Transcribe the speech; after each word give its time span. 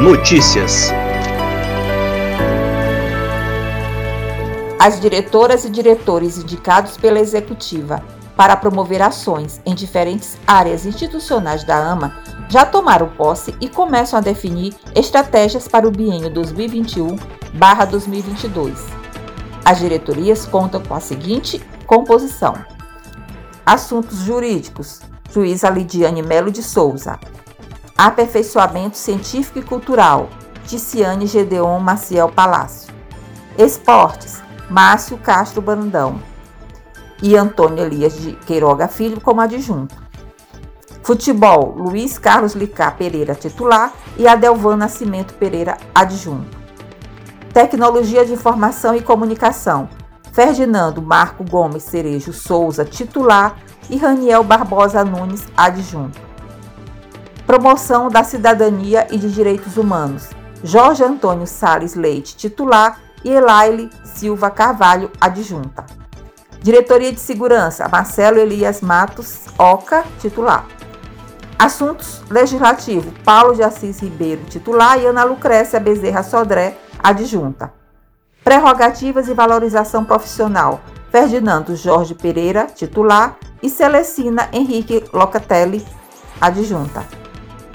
Notícias. 0.00 0.90
As 4.78 4.98
diretoras 4.98 5.66
e 5.66 5.70
diretores 5.70 6.38
indicados 6.38 6.96
pela 6.96 7.20
executiva 7.20 8.02
para 8.34 8.56
promover 8.56 9.02
ações 9.02 9.60
em 9.66 9.74
diferentes 9.74 10.38
áreas 10.46 10.86
institucionais 10.86 11.64
da 11.64 11.76
AMA 11.76 12.16
já 12.48 12.64
tomaram 12.64 13.08
posse 13.08 13.54
e 13.60 13.68
começam 13.68 14.18
a 14.18 14.22
definir 14.22 14.74
estratégias 14.94 15.68
para 15.68 15.86
o 15.86 15.90
biênio 15.90 16.30
2021-2022. 16.30 18.74
As 19.66 19.80
diretorias 19.80 20.46
contam 20.46 20.82
com 20.82 20.94
a 20.94 21.00
seguinte 21.00 21.62
composição: 21.86 22.54
Assuntos 23.66 24.20
jurídicos, 24.20 25.02
juíza 25.30 25.68
Lidiane 25.68 26.22
Melo 26.22 26.50
de 26.50 26.62
Souza. 26.62 27.20
Aperfeiçoamento 27.98 28.96
científico 28.96 29.58
e 29.58 29.62
cultural, 29.62 30.28
Ticiane 30.64 31.26
Gedeon 31.26 31.80
Maciel 31.80 32.28
Palácio. 32.28 32.94
Esportes, 33.58 34.40
Márcio 34.70 35.18
Castro 35.18 35.60
Brandão 35.60 36.22
e 37.20 37.34
Antônio 37.34 37.82
Elias 37.82 38.16
de 38.16 38.34
Queiroga 38.46 38.86
Filho 38.86 39.20
como 39.20 39.40
adjunto. 39.40 39.96
Futebol, 41.02 41.74
Luiz 41.76 42.18
Carlos 42.18 42.52
Licá 42.52 42.92
Pereira 42.92 43.34
titular 43.34 43.92
e 44.16 44.28
Adelvan 44.28 44.76
Nascimento 44.76 45.34
Pereira 45.34 45.76
adjunto. 45.92 46.56
Tecnologia 47.52 48.24
de 48.24 48.32
Informação 48.32 48.94
e 48.94 49.02
Comunicação, 49.02 49.88
Ferdinando 50.32 51.02
Marco 51.02 51.42
Gomes 51.42 51.82
Cerejo 51.82 52.32
Souza 52.32 52.84
titular 52.84 53.56
e 53.90 53.96
Raniel 53.96 54.44
Barbosa 54.44 55.04
Nunes 55.04 55.48
adjunto. 55.56 56.27
Promoção 57.48 58.10
da 58.10 58.22
Cidadania 58.24 59.06
e 59.10 59.16
de 59.16 59.32
Direitos 59.32 59.78
Humanos, 59.78 60.28
Jorge 60.62 61.02
Antônio 61.02 61.46
Sales 61.46 61.94
Leite 61.94 62.36
titular 62.36 63.00
e 63.24 63.30
Elaile 63.30 63.88
Silva 64.04 64.50
Carvalho, 64.50 65.10
adjunta. 65.18 65.86
Diretoria 66.60 67.10
de 67.10 67.18
Segurança, 67.18 67.88
Marcelo 67.88 68.38
Elias 68.38 68.82
Matos 68.82 69.46
Oca, 69.58 70.04
titular. 70.20 70.66
Assuntos 71.58 72.20
Legislativo, 72.28 73.10
Paulo 73.24 73.54
de 73.54 73.62
Assis 73.62 73.98
Ribeiro, 74.00 74.44
titular, 74.44 75.00
e 75.00 75.06
Ana 75.06 75.24
Lucrécia 75.24 75.80
Bezerra 75.80 76.22
Sodré, 76.22 76.76
adjunta. 77.02 77.72
Prerrogativas 78.44 79.26
e 79.26 79.32
valorização 79.32 80.04
profissional, 80.04 80.82
Ferdinando 81.10 81.74
Jorge 81.74 82.14
Pereira, 82.14 82.66
titular, 82.66 83.38
e 83.62 83.70
Celestina 83.70 84.50
Henrique 84.52 85.02
Locatelli, 85.14 85.82
adjunta. 86.38 87.17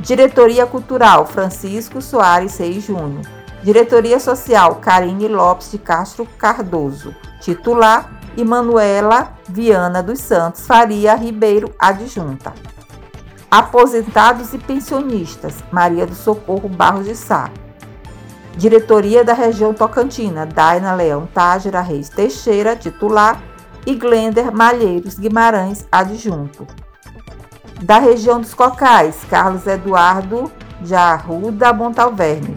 Diretoria 0.00 0.66
Cultural, 0.66 1.26
Francisco 1.26 2.00
Soares 2.00 2.56
Reis 2.58 2.84
Júnior. 2.84 3.26
Diretoria 3.62 4.20
Social, 4.20 4.76
Karine 4.76 5.26
Lopes 5.26 5.70
de 5.72 5.78
Castro 5.78 6.26
Cardoso. 6.38 7.14
Titular, 7.40 8.18
e 8.36 8.44
Manuela 8.44 9.32
Viana 9.48 10.00
dos 10.00 10.20
Santos 10.20 10.64
Faria 10.64 11.16
Ribeiro, 11.16 11.74
adjunta. 11.76 12.54
Aposentados 13.50 14.54
e 14.54 14.58
pensionistas, 14.58 15.56
Maria 15.72 16.06
do 16.06 16.14
Socorro 16.14 16.68
Barros 16.68 17.06
de 17.06 17.16
Sá. 17.16 17.50
Diretoria 18.56 19.24
da 19.24 19.32
Região 19.32 19.74
Tocantina, 19.74 20.46
Daina 20.46 20.94
Leão 20.94 21.26
Tágira 21.26 21.80
Reis 21.80 22.08
Teixeira, 22.08 22.76
titular, 22.76 23.42
e 23.84 23.94
Glender 23.94 24.54
Malheiros 24.54 25.18
Guimarães, 25.18 25.86
adjunto. 25.90 26.66
Da 27.82 27.98
região 27.98 28.40
dos 28.40 28.54
Cocais, 28.54 29.16
Carlos 29.30 29.66
Eduardo 29.66 30.50
de 30.80 30.94
Arruda 30.94 31.72
Montalverne, 31.72 32.56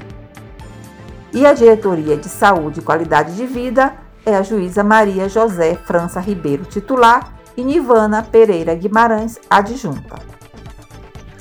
e 1.34 1.46
a 1.46 1.54
Diretoria 1.54 2.18
de 2.18 2.28
Saúde 2.28 2.80
e 2.80 2.84
Qualidade 2.84 3.36
de 3.36 3.46
Vida 3.46 3.94
é 4.26 4.36
a 4.36 4.44
juíza 4.44 4.84
Maria 4.84 5.30
José 5.30 5.76
França 5.76 6.20
Ribeiro, 6.20 6.66
titular, 6.66 7.34
e 7.56 7.64
Nivana 7.64 8.24
Pereira 8.24 8.76
Guimarães, 8.76 9.40
adjunta. 9.50 10.16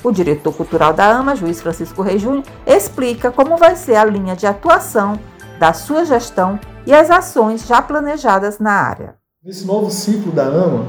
O 0.03 0.11
diretor 0.11 0.53
cultural 0.53 0.93
da 0.93 1.09
AMA, 1.09 1.35
juiz 1.35 1.61
Francisco 1.61 2.01
Rei 2.01 2.17
Júnior, 2.17 2.43
explica 2.65 3.31
como 3.31 3.57
vai 3.57 3.75
ser 3.75 3.95
a 3.95 4.05
linha 4.05 4.35
de 4.35 4.47
atuação 4.47 5.19
da 5.59 5.73
sua 5.73 6.05
gestão 6.05 6.59
e 6.85 6.93
as 6.93 7.09
ações 7.11 7.67
já 7.67 7.81
planejadas 7.81 8.59
na 8.59 8.71
área. 8.71 9.15
Nesse 9.43 9.65
novo 9.65 9.91
ciclo 9.91 10.31
da 10.31 10.43
AMA, 10.43 10.87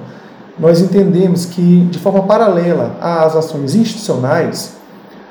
nós 0.59 0.81
entendemos 0.81 1.47
que, 1.47 1.87
de 1.91 1.99
forma 1.99 2.23
paralela 2.25 2.97
às 3.01 3.35
ações 3.35 3.75
institucionais, 3.75 4.77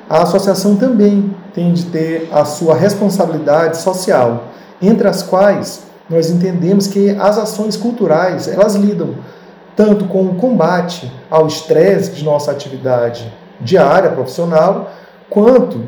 a 0.08 0.22
associação 0.22 0.76
também 0.76 1.34
tem 1.54 1.72
de 1.72 1.86
ter 1.86 2.28
a 2.32 2.44
sua 2.44 2.74
responsabilidade 2.74 3.78
social, 3.78 4.48
entre 4.80 5.06
as 5.08 5.22
quais 5.22 5.84
nós 6.10 6.28
entendemos 6.28 6.86
que 6.86 7.10
as 7.10 7.38
ações 7.38 7.76
culturais, 7.76 8.48
elas 8.48 8.74
lidam 8.74 9.14
tanto 9.74 10.04
com 10.06 10.24
o 10.24 10.34
combate 10.34 11.10
ao 11.30 11.46
estresse 11.46 12.10
de 12.12 12.24
nossa 12.24 12.50
atividade 12.50 13.32
diária, 13.60 14.10
profissional, 14.10 14.92
quanto 15.30 15.84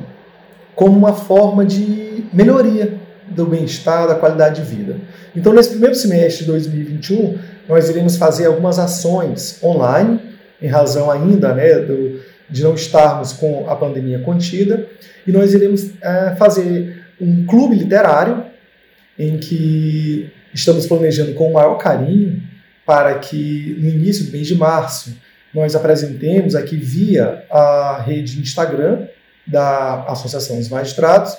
como 0.75 0.97
uma 0.97 1.13
forma 1.13 1.65
de 1.65 2.25
melhoria 2.33 2.99
do 3.29 3.45
bem-estar, 3.47 4.07
da 4.07 4.15
qualidade 4.15 4.63
de 4.63 4.75
vida. 4.75 4.97
Então, 5.37 5.53
nesse 5.53 5.71
primeiro 5.71 5.95
semestre 5.95 6.45
de 6.45 6.51
2021, 6.51 7.39
nós 7.69 7.89
iremos 7.89 8.17
fazer 8.17 8.47
algumas 8.47 8.79
ações 8.79 9.63
online, 9.63 10.21
em 10.61 10.69
razão 10.69 11.11
ainda 11.11 11.55
né, 11.55 11.79
do, 11.81 12.21
de 12.49 12.63
não 12.63 12.75
estarmos 12.75 13.33
com 13.33 13.69
a 13.69 13.77
pandemia 13.77 14.21
contida, 14.21 14.87
e 15.27 15.33
nós 15.33 15.55
iremos 15.55 15.91
é, 16.01 16.35
fazer 16.37 17.05
um 17.21 17.47
clube 17.47 17.77
literário 17.77 18.45
em 19.19 19.39
que 19.39 20.31
estamos 20.53 20.87
planejando 20.87 21.35
com 21.35 21.51
o 21.51 21.53
maior 21.55 21.77
carinho 21.77 22.43
para 22.85 23.19
que 23.19 23.77
no 23.79 23.89
início 23.89 24.27
do 24.27 24.33
mês 24.33 24.47
de 24.47 24.55
março 24.55 25.17
nós 25.55 25.75
apresentemos 25.75 26.55
aqui 26.55 26.77
via 26.77 27.45
a 27.51 28.03
rede 28.05 28.41
Instagram 28.41 29.07
da 29.47 30.05
Associação 30.09 30.59
dos 30.59 30.69
Magistrados. 30.69 31.37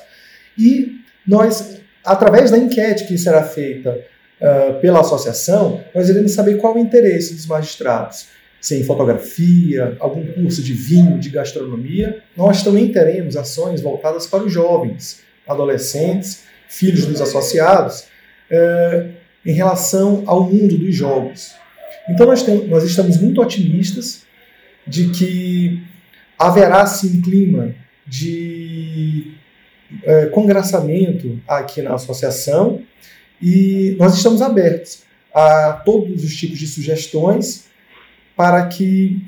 E 0.58 1.02
nós, 1.28 1.82
através 2.04 2.52
da 2.52 2.58
enquete 2.58 3.06
que 3.06 3.18
será 3.18 3.44
feita 3.44 4.00
uh, 4.46 4.80
pela 4.80 5.02
associação, 5.02 5.84
nós 5.94 6.08
iremos 6.10 6.34
saber 6.34 6.58
qual 6.58 6.76
o 6.76 6.80
interesse 6.80 7.34
dos 7.34 7.48
magistrados 7.48 8.28
se 8.66 8.76
em 8.76 8.84
fotografia, 8.84 9.96
algum 10.00 10.26
curso 10.26 10.64
de 10.64 10.74
vinho, 10.74 11.20
de 11.20 11.30
gastronomia. 11.30 12.24
Nós 12.36 12.64
também 12.64 12.92
teremos 12.92 13.38
ações 13.38 13.80
voltadas 13.80 14.26
para 14.26 14.44
os 14.44 14.52
jovens, 14.52 15.22
adolescentes, 15.48 16.46
filhos 16.68 17.06
dos 17.06 17.22
associados, 17.22 18.06
é, 18.50 19.10
em 19.46 19.54
relação 19.54 20.24
ao 20.26 20.50
mundo 20.50 20.80
dos 20.80 20.96
jogos. 20.96 21.54
Então 22.10 22.26
nós, 22.26 22.42
temos, 22.42 22.68
nós 22.68 22.84
estamos 22.84 23.18
muito 23.18 23.40
otimistas 23.40 24.24
de 24.88 25.10
que 25.10 25.84
haverá 26.40 26.88
sim 26.88 27.20
um 27.20 27.22
clima 27.22 27.76
de 28.08 29.32
é, 30.04 30.26
congraçamento 30.28 31.40
aqui 31.48 31.84
na 31.84 31.94
associação 31.94 32.82
e 33.42 33.96
nós 34.00 34.16
estamos 34.16 34.42
abertos 34.42 35.04
a 35.34 35.82
todos 35.86 36.24
os 36.24 36.36
tipos 36.36 36.58
de 36.58 36.68
sugestões 36.68 37.66
para 38.36 38.66
que 38.68 39.22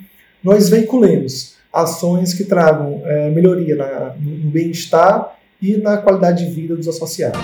nós 0.44 0.70
veiculemos 0.70 1.56
ações 1.72 2.34
que 2.34 2.46
tragam 2.46 3.02
é, 3.06 3.30
melhoria 3.30 3.76
na, 3.76 4.16
no 4.20 4.50
bem-estar 4.50 5.38
e 5.62 5.78
na 5.78 5.98
qualidade 5.98 6.44
de 6.46 6.52
vida 6.52 6.76
dos 6.76 6.88
associados. 6.88 7.40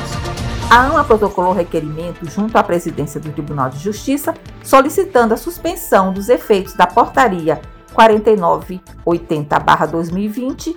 A 0.69 0.87
AMA 0.87 1.03
protocolou 1.03 1.51
requerimento 1.53 2.25
junto 2.29 2.57
à 2.57 2.63
presidência 2.63 3.19
do 3.19 3.31
Tribunal 3.31 3.69
de 3.69 3.79
Justiça 3.79 4.33
solicitando 4.63 5.33
a 5.33 5.37
suspensão 5.37 6.13
dos 6.13 6.29
efeitos 6.29 6.73
da 6.73 6.87
portaria 6.87 7.59
4980-2020 7.93 10.73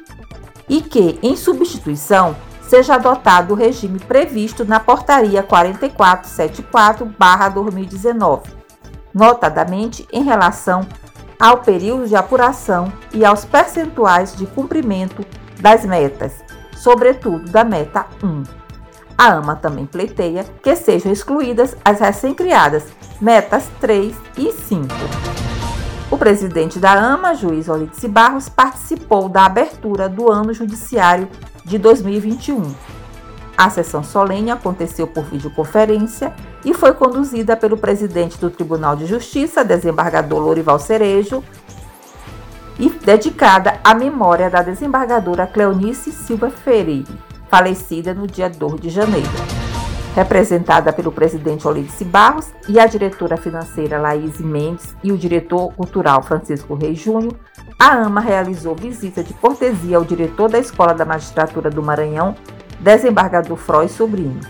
e 0.69 0.83
que, 0.83 1.19
em 1.23 1.37
substituição, 1.37 2.35
seja 2.69 2.97
adotado 2.97 3.55
o 3.55 3.57
regime 3.57 3.99
previsto 3.99 4.63
na 4.65 4.81
portaria 4.81 5.43
4474-2019, 5.43 8.43
notadamente 9.15 10.07
em 10.13 10.23
relação 10.23 10.87
ao 11.39 11.59
período 11.59 12.09
de 12.09 12.17
apuração 12.17 12.91
e 13.13 13.23
aos 13.25 13.45
percentuais 13.45 14.35
de 14.35 14.47
cumprimento 14.47 15.23
das 15.61 15.85
metas 15.85 16.47
sobretudo 16.77 17.51
da 17.51 17.65
meta 17.65 18.07
1. 18.23 18.43
A 19.19 19.33
AMA 19.33 19.57
também 19.57 19.87
pleiteia 19.87 20.45
que 20.63 20.77
sejam 20.77 21.11
excluídas 21.11 21.75
as 21.85 22.01
recém-criadas 22.01 22.85
metas 23.21 23.65
3 23.81 24.15
e 24.37 24.53
5. 24.53 24.87
O 26.11 26.19
presidente 26.19 26.79
da 26.79 26.93
AMA, 26.93 27.35
juiz 27.35 27.69
Olice 27.69 28.07
Barros, 28.07 28.49
participou 28.49 29.29
da 29.29 29.47
abertura 29.47 30.09
do 30.09 30.31
ano 30.31 30.53
judiciário 30.53 31.29
de 31.67 31.79
2021. 31.79 32.63
A 33.57 33.69
sessão 33.71 34.05
solene 34.05 34.51
aconteceu 34.51 35.07
por 35.07 35.25
videoconferência 35.25 36.33
e 36.65 36.73
foi 36.73 36.93
conduzida 36.93 37.57
pelo 37.57 37.77
presidente 37.77 38.39
do 38.39 38.51
Tribunal 38.51 38.95
de 38.95 39.07
Justiça, 39.07 39.65
desembargador 39.65 40.39
Lorival 40.39 40.79
Cerejo, 40.79 41.43
e 42.79 42.89
dedicada 42.91 43.81
à 43.83 43.95
memória 43.95 44.49
da 44.49 44.63
desembargadora 44.63 45.47
Cleonice 45.47 46.13
Silva 46.13 46.51
Ferreira, 46.51 47.09
falecida 47.49 48.15
no 48.15 48.27
dia 48.27 48.49
2 48.49 48.81
de 48.81 48.91
janeiro. 48.91 49.29
Representada 50.15 50.93
pelo 50.93 51.11
presidente 51.11 51.67
Olídice 51.67 52.05
Barros 52.05 52.53
e 52.69 52.79
a 52.79 52.87
diretora 52.87 53.37
financeira 53.37 53.99
Laís 53.99 54.39
Mendes 54.39 54.95
e 55.03 55.11
o 55.11 55.19
diretor 55.19 55.73
cultural 55.75 56.23
Francisco 56.23 56.75
Reis 56.75 56.99
Júnior, 56.99 57.35
a 57.79 57.93
AMA 57.93 58.21
realizou 58.21 58.75
visita 58.75 59.23
de 59.23 59.35
cortesia 59.35 59.97
ao 59.97 60.05
diretor 60.05 60.49
da 60.49 60.59
Escola 60.59 60.95
da 60.95 61.05
Magistratura 61.05 61.71
do 61.71 61.83
Maranhão, 61.83 62.35
desembargador 62.81 63.57
Froy 63.57 63.89
Sobrinho. 63.89 64.41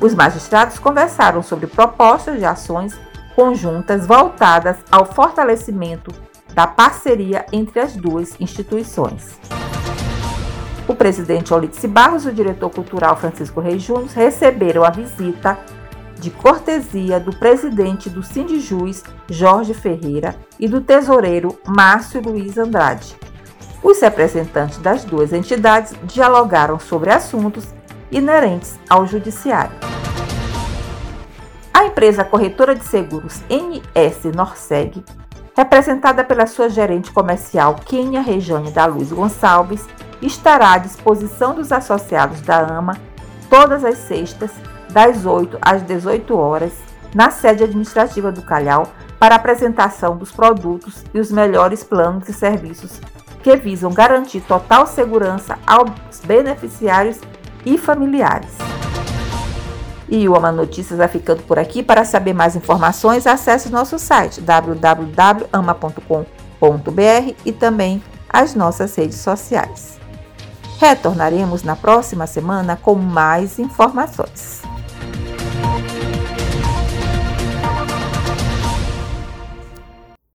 Os 0.00 0.14
magistrados 0.14 0.78
conversaram 0.78 1.42
sobre 1.42 1.66
propostas 1.66 2.38
de 2.38 2.44
ações 2.44 2.98
conjuntas 3.34 4.06
voltadas 4.06 4.76
ao 4.90 5.04
fortalecimento 5.04 6.12
da 6.54 6.66
parceria 6.66 7.44
entre 7.52 7.80
as 7.80 7.94
duas 7.94 8.40
instituições. 8.40 9.38
O 10.88 10.94
presidente 10.94 11.52
Olídice 11.52 11.88
Barros 11.88 12.24
e 12.24 12.28
o 12.28 12.32
diretor 12.32 12.70
cultural 12.70 13.16
Francisco 13.16 13.60
Reis 13.60 13.82
Júnior 13.82 14.08
receberam 14.14 14.84
a 14.84 14.90
visita 14.90 15.58
de 16.18 16.30
cortesia 16.30 17.20
do 17.20 17.34
presidente 17.34 18.08
do 18.08 18.22
Sindijus, 18.22 19.02
Jorge 19.28 19.74
Ferreira, 19.74 20.36
e 20.58 20.66
do 20.66 20.80
tesoureiro 20.80 21.58
Márcio 21.66 22.20
Luiz 22.20 22.56
Andrade. 22.56 23.16
Os 23.82 24.00
representantes 24.00 24.78
das 24.78 25.04
duas 25.04 25.32
entidades 25.32 25.94
dialogaram 26.04 26.78
sobre 26.78 27.10
assuntos 27.10 27.66
inerentes 28.10 28.78
ao 28.88 29.06
judiciário. 29.06 29.76
A 31.72 31.84
empresa 31.84 32.24
corretora 32.24 32.74
de 32.74 32.84
seguros 32.84 33.42
NS 33.50 34.34
Norseg, 34.34 35.04
representada 35.54 36.24
pela 36.24 36.46
sua 36.46 36.68
gerente 36.68 37.12
comercial 37.12 37.74
Kenia 37.74 38.20
Rejane 38.20 38.70
da 38.70 38.86
Luz 38.86 39.12
Gonçalves, 39.12 39.86
estará 40.22 40.72
à 40.72 40.78
disposição 40.78 41.54
dos 41.54 41.70
associados 41.72 42.40
da 42.40 42.58
AMA 42.58 42.98
todas 43.48 43.84
as 43.84 43.98
sextas, 43.98 44.50
das 44.96 45.26
8 45.26 45.58
às 45.60 45.82
18 45.82 46.34
horas, 46.34 46.72
na 47.14 47.30
sede 47.30 47.62
administrativa 47.62 48.32
do 48.32 48.40
Calhau, 48.40 48.88
para 49.18 49.34
apresentação 49.34 50.16
dos 50.16 50.32
produtos 50.32 51.04
e 51.12 51.20
os 51.20 51.30
melhores 51.30 51.84
planos 51.84 52.26
e 52.30 52.32
serviços 52.32 52.98
que 53.42 53.54
visam 53.56 53.92
garantir 53.92 54.40
total 54.40 54.86
segurança 54.86 55.58
aos 55.66 55.90
beneficiários 56.24 57.20
e 57.66 57.76
familiares. 57.76 58.52
E 60.08 60.26
o 60.26 60.34
Ama 60.34 60.50
Notícias 60.50 60.98
vai 60.98 61.08
ficando 61.08 61.42
por 61.42 61.58
aqui. 61.58 61.82
Para 61.82 62.02
saber 62.02 62.32
mais 62.32 62.56
informações, 62.56 63.26
acesse 63.26 63.68
nosso 63.68 63.98
site 63.98 64.40
www.ama.com.br 64.40 67.34
e 67.44 67.52
também 67.52 68.02
as 68.30 68.54
nossas 68.54 68.96
redes 68.96 69.18
sociais. 69.18 70.00
Retornaremos 70.80 71.62
na 71.62 71.76
próxima 71.76 72.26
semana 72.26 72.78
com 72.80 72.94
mais 72.94 73.58
informações. 73.58 74.62